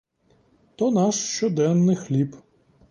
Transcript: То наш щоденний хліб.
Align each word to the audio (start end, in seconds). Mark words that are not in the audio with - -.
То 0.75 0.91
наш 0.91 1.15
щоденний 1.15 1.95
хліб. 1.95 2.35